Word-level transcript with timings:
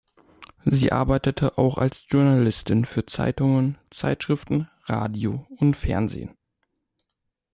Sie 0.65 0.91
arbeitete 0.91 1.59
auch 1.59 1.77
als 1.77 2.05
Journalistin 2.07 2.85
für 2.85 3.05
Zeitungen, 3.05 3.77
Zeitschriften, 3.91 4.67
Radio 4.85 5.45
und 5.57 5.75
Fernsehen. 5.75 6.35